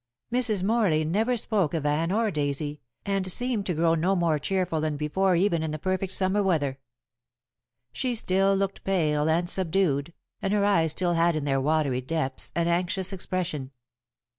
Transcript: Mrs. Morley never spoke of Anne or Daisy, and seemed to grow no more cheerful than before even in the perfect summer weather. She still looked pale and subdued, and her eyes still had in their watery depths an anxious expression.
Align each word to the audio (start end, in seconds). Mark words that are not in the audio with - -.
Mrs. 0.33 0.63
Morley 0.63 1.05
never 1.05 1.37
spoke 1.37 1.75
of 1.75 1.85
Anne 1.85 2.11
or 2.11 2.31
Daisy, 2.31 2.81
and 3.05 3.31
seemed 3.31 3.67
to 3.67 3.75
grow 3.75 3.93
no 3.93 4.15
more 4.15 4.39
cheerful 4.39 4.81
than 4.81 4.97
before 4.97 5.35
even 5.35 5.61
in 5.61 5.69
the 5.69 5.77
perfect 5.77 6.11
summer 6.11 6.41
weather. 6.41 6.79
She 7.91 8.15
still 8.15 8.55
looked 8.55 8.83
pale 8.83 9.29
and 9.29 9.47
subdued, 9.47 10.11
and 10.41 10.53
her 10.53 10.65
eyes 10.65 10.93
still 10.93 11.13
had 11.13 11.35
in 11.35 11.45
their 11.45 11.61
watery 11.61 12.01
depths 12.01 12.51
an 12.55 12.67
anxious 12.67 13.13
expression. 13.13 13.69